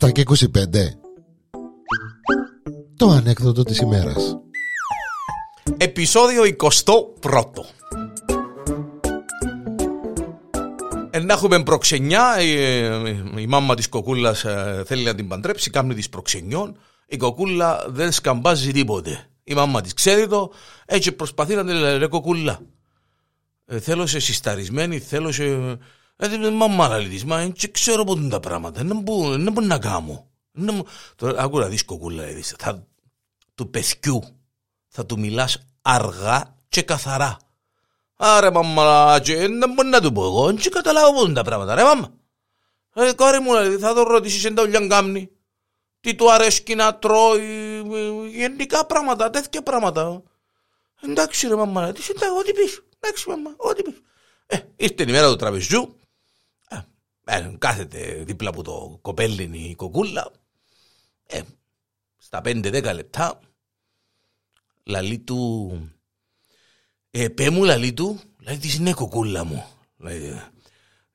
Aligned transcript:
7 0.00 0.12
και 0.12 0.22
25 0.26 0.36
Το 2.96 3.08
ανέκδοτο 3.08 3.62
της 3.62 3.78
ημέρας 3.78 4.36
Επισόδιο 5.76 6.42
21 6.56 6.72
να 11.22 11.32
έχουμε 11.32 11.62
προξενιά, 11.62 12.40
η, 12.40 12.52
η 13.42 13.46
μάμα 13.46 13.74
της 13.74 13.88
κοκούλας 13.88 14.44
ε, 14.44 14.82
θέλει 14.86 15.04
να 15.04 15.14
την 15.14 15.28
παντρέψει, 15.28 15.70
κάνει 15.70 15.94
της 15.94 16.08
προξενιών, 16.08 16.78
η 17.06 17.16
κοκούλα 17.16 17.86
δεν 17.88 18.12
σκαμπάζει 18.12 18.72
τίποτε. 18.72 19.26
Η 19.44 19.54
μάμα 19.54 19.80
της 19.80 19.94
ξέρει 19.94 20.26
το, 20.26 20.52
έτσι 20.86 21.12
προσπαθεί 21.12 21.54
να 21.54 21.64
την 21.64 21.74
λέει, 21.74 21.98
ρε 21.98 22.06
κοκούλα. 22.06 22.60
Ε, 23.66 23.80
θέλω 23.80 24.06
σε 24.06 24.18
συσταρισμένη, 24.18 24.98
θέλω 24.98 25.32
σε... 25.32 25.78
Ε, 26.20 26.50
μαμά 26.50 26.88
λέει 26.88 27.08
της, 27.08 27.24
μα 27.24 27.36
δεν 27.36 27.54
ξέρω 27.70 28.04
πού 28.04 28.16
είναι 28.16 28.28
τα 28.28 28.40
πράγματα, 28.40 28.82
δεν 28.84 28.98
μπορεί 29.52 29.66
να 29.66 29.78
κάνω. 29.78 30.26
Τώρα 31.16 31.42
άκου 31.42 31.58
να 31.58 31.66
δεις 31.66 31.84
κοκούλα, 31.84 32.24
θα, 32.58 32.86
του 33.54 33.70
παιδιού 33.70 34.22
θα 34.88 35.06
του 35.06 35.18
μιλάς 35.18 35.58
αργά 35.82 36.56
και 36.68 36.82
καθαρά. 36.82 37.36
Άρα 38.16 38.52
μαμά, 38.52 39.18
δεν 39.18 39.72
μπορεί 39.74 39.88
να 39.88 40.00
του 40.00 40.12
πω 40.12 40.24
εγώ, 40.24 40.46
δεν 40.46 40.70
καταλάβω 40.70 41.18
πού 41.18 41.24
είναι 41.24 41.34
τα 41.34 41.42
πράγματα, 41.42 41.74
ρε 41.74 41.82
μαμά. 41.82 42.12
Ε, 42.94 43.12
κόρη 43.12 43.38
μου, 43.38 43.78
θα 43.78 43.94
το 43.94 44.02
ρωτήσεις 44.02 44.44
εν 44.44 44.54
τα 44.54 44.62
ουλιαν 44.62 44.88
κάμνη. 44.88 45.30
Τι 46.00 46.14
του 46.14 46.32
αρέσκει 46.32 46.74
να 46.74 46.94
τρώει, 46.94 47.82
γενικά 48.30 48.86
πράγματα, 48.86 49.30
τέτοια 49.30 49.62
πράγματα. 49.62 50.22
Εντάξει 51.00 51.48
ρε 51.48 51.56
μαμά, 51.56 51.92
τι 51.92 52.02
συντάγω, 52.02 52.38
ό,τι 52.38 52.52
πεις. 52.52 52.82
Εντάξει 53.00 53.28
μαμά, 53.28 53.54
ό,τι 53.56 53.82
πεις. 53.82 54.02
Ε, 54.46 54.58
ήρθε 54.76 55.02
η 55.02 55.10
μέρα 55.10 55.28
του 55.28 55.36
τραπεζιού, 55.36 55.97
ε, 57.28 57.36
ε, 57.36 57.54
κάθεται 57.58 58.22
δίπλα 58.26 58.48
από 58.48 58.62
το 58.62 58.98
κοπέλινη 59.02 59.58
η 59.58 59.74
κοκούλα. 59.74 60.30
Ε, 61.26 61.42
στα 62.16 62.40
5-10 62.44 62.92
λεπτά, 62.94 63.40
λαλή 64.82 65.18
του 65.18 65.70
ε, 67.10 67.28
πέ 67.28 67.50
μου 67.50 67.64
λαλή 67.64 67.92
του, 67.92 68.20
λέει 68.38 68.58
της 68.58 68.74
είναι 68.74 68.92
κοκούλα 68.92 69.44
μου. 69.44 69.66
Λέει, 69.96 70.42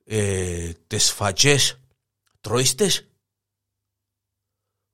ε, 0.06 0.72
τες 0.88 1.12
φατσές 1.12 1.80
τρώεις 2.42 2.76
τες. 2.76 3.08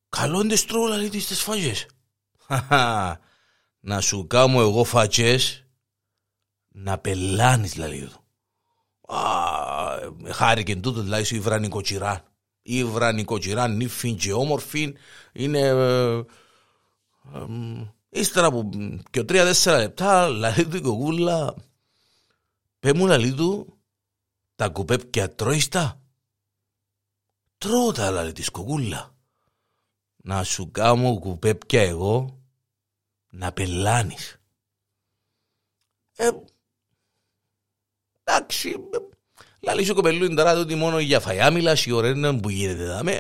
Καλό 0.09 0.41
είναι 0.41 0.55
τρώω 0.55 0.87
λαλή 0.87 1.09
της 1.09 1.27
τες 1.27 1.41
φατσές. 1.41 1.85
Να 3.79 4.01
σου 4.01 4.27
κάνω 4.27 4.59
εγώ 4.59 4.83
φατσές 4.83 5.65
να 6.67 6.97
πελάνεις 6.97 7.75
λαλή 7.75 8.07
του. 8.07 8.23
Χάρηκε 10.25 10.75
τούτο 10.75 11.01
δηλαδή 11.01 11.23
σου 11.23 11.35
υβρανικοτσιράν. 11.35 12.23
Υβρανικοτσιράν 12.61 13.75
νύφιν 13.75 14.17
και 14.17 14.33
όμορφιν 14.33 14.97
είναι... 15.31 15.59
Ε, 15.59 16.17
ε, 16.17 16.25
Ύστερα 18.09 18.47
από 18.47 18.69
και 19.09 19.23
τρία-τέσσερα 19.23 19.77
λεπτά, 19.77 20.27
λαλή 20.27 20.67
του 20.67 20.77
η 20.77 20.81
κοκούλα, 20.81 21.55
πέ 22.79 22.93
μου 22.93 23.07
λαλή 23.07 23.33
του, 23.33 23.77
τα 24.55 24.69
κουπέπια 24.69 25.35
τρώεις 25.35 25.67
τα; 25.67 26.01
Τρώω 27.57 27.91
τα 27.91 28.11
λαλή 28.11 28.31
της 28.31 28.49
κοκούλα. 28.49 29.15
Να 30.15 30.43
σου 30.43 30.71
κάνω 30.71 31.19
κουπέπια 31.19 31.81
εγώ, 31.81 32.39
να 33.29 33.51
πελάνεις. 33.51 34.37
Ε, 36.15 36.29
εντάξει, 38.23 38.75
λαλή 39.69 39.85
σου 39.85 39.93
κοπελού 39.93 40.25
είναι 40.25 40.35
τώρα 40.35 40.57
ότι 40.57 40.75
μόνο 40.75 40.99
για 40.99 41.19
φαγιά 41.19 41.51
μιλάς, 41.51 41.85
η 41.85 41.91
ωραία 41.91 42.11
είναι 42.11 42.33
που 42.33 42.49
γίνεται 42.49 42.85
δάμε. 42.85 43.19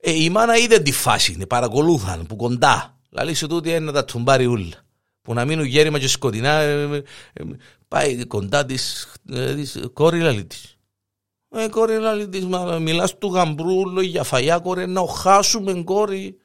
Ε, 0.00 0.22
η 0.22 0.30
μάνα 0.30 0.56
είδε 0.56 0.78
τη 0.78 0.92
φάση, 0.92 1.46
παρακολούθαν 1.48 2.26
που 2.26 2.36
κοντά. 2.36 2.98
Λαλή 3.10 3.34
σου 3.34 3.46
τούτη 3.46 3.68
είναι 3.68 3.78
να 3.78 3.92
τα 3.92 4.04
τουμπάρει 4.04 4.46
ούλα. 4.46 4.84
Που 5.22 5.34
να 5.34 5.44
μείνουν 5.44 5.64
γέρημα 5.64 5.98
και 5.98 6.08
σκοτεινά, 6.08 6.50
ε, 6.60 6.82
ε, 6.82 6.96
ε, 7.32 7.42
πάει 7.88 8.26
κοντά 8.26 8.64
της, 8.64 9.12
της 9.54 9.78
κόρη 9.92 10.20
λαλή 10.20 10.44
της. 10.44 10.76
Ε, 11.50 11.68
κόρη 11.68 11.98
λαλή 11.98 12.28
της, 12.28 12.44
μα 12.44 12.78
μιλάς 12.78 13.18
του 13.18 13.32
γαμπρού, 13.32 14.00
για 14.00 14.22
φαγιά 14.22 14.58
κόρη, 14.58 14.86
να 14.86 15.02
χάσουμε 15.06 15.82
κόρη. 15.84 16.36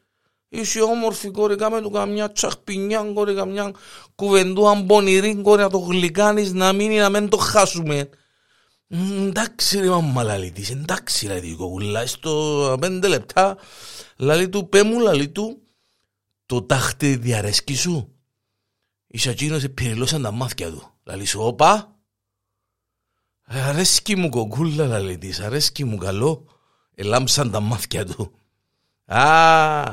Είσαι 0.49 0.81
όμορφη 0.81 1.31
κόρη, 1.31 1.55
κάμε 1.55 1.81
του 1.81 1.89
καμιά 1.89 2.31
τσαχπινιά 2.31 3.11
κόρη, 3.13 3.33
καμιά 3.35 3.71
κουβεντού 4.15 4.83
πονηρή 4.87 5.35
κόρη, 5.41 5.61
να 5.61 5.69
το 5.69 5.77
γλυκάνεις, 5.77 6.53
να 6.53 6.73
μείνει, 6.73 6.97
να 6.97 7.09
μην 7.09 7.29
το 7.29 7.37
χάσουμε. 7.37 8.09
Εντάξει 8.89 9.79
ρε 9.79 9.89
μαμά 9.89 10.23
λαλή 10.23 10.51
της, 10.51 10.69
εντάξει 10.69 11.25
λαλή 11.25 11.51
του 11.51 11.57
κοκουλά, 11.57 12.07
στο 12.07 12.77
πέντε 12.79 13.07
λεπτά, 13.07 13.57
λαλή 14.17 14.49
του, 14.49 14.69
πέ 14.69 14.83
μου 14.83 14.99
λαλή 14.99 15.29
του, 15.29 15.61
το 16.45 16.61
τάχτε 16.61 17.15
διαρέσκει 17.15 17.75
σου. 17.75 18.11
Η 19.07 19.17
Σατζίνος 19.17 19.63
επιρρελώσαν 19.63 20.21
τα 20.21 20.31
μάτια 20.31 20.71
του. 20.71 20.91
Λαλή 21.03 21.25
σου, 21.25 21.39
όπα. 21.41 21.95
Αρέσκει 23.43 24.15
μου 24.15 24.29
κοκούλα, 24.29 24.85
λαλή 24.85 25.17
της, 25.17 25.39
αρέσκει 25.39 25.83
μου 25.83 25.97
καλό. 25.97 26.45
Ελάμψαν 26.95 27.51
τα 27.51 27.59
μάτια 27.59 28.05
του. 28.05 28.31
Α, 29.05 29.83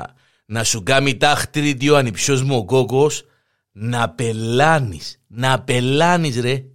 να 0.45 0.63
σου 0.63 0.83
κάνει 0.83 1.17
τάχτρι 1.17 1.75
τι 1.75 1.89
ο 1.89 1.97
ανιψιός 1.97 2.43
μου 2.43 2.57
ο 2.57 2.65
κόκος, 2.65 3.23
να 3.71 4.09
πελάνεις, 4.09 5.21
να 5.27 5.61
πελάνεις 5.61 6.39
ρε. 6.39 6.65